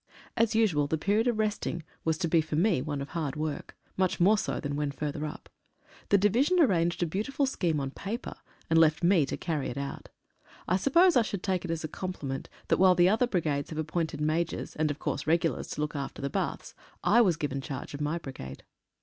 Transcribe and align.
As 0.35 0.55
usual 0.55 0.87
the 0.87 0.97
period 0.97 1.27
of 1.27 1.37
resting 1.37 1.83
was 2.03 2.17
to 2.17 2.27
be 2.27 2.41
for 2.41 2.55
me 2.55 2.81
one 2.81 3.03
of 3.03 3.09
hard 3.09 3.35
work, 3.35 3.75
much 3.95 4.19
more 4.19 4.35
so 4.35 4.59
than 4.59 4.75
when 4.75 4.89
further 4.89 5.25
up. 5.27 5.47
The 6.09 6.17
Division 6.17 6.59
arranged 6.59 7.03
a 7.03 7.05
beautiful 7.05 7.45
scheme 7.45 7.79
on 7.79 7.91
paper, 7.91 8.33
and 8.67 8.79
left 8.79 9.03
me 9.03 9.27
to 9.27 9.37
carry 9.37 9.69
it 9.69 9.77
out. 9.77 10.09
I 10.67 10.77
suppose 10.77 11.15
I 11.15 11.21
should 11.21 11.43
take 11.43 11.63
it 11.65 11.69
as 11.69 11.83
a 11.83 11.87
compliment 11.87 12.49
that 12.69 12.77
while 12.79 12.95
the 12.95 13.09
other 13.09 13.27
brigades 13.27 13.69
have 13.69 13.77
appointed 13.77 14.19
Majors, 14.19 14.75
and, 14.75 14.89
of 14.89 14.97
course, 14.97 15.27
regulars, 15.27 15.67
to 15.67 15.81
look 15.81 15.95
after 15.95 16.19
the 16.19 16.31
baths, 16.31 16.73
I 17.03 17.21
was 17.21 17.37
given 17.37 17.61
charge 17.61 17.93
of 17.93 18.01
my 18.01 18.17
brigade. 18.17 18.63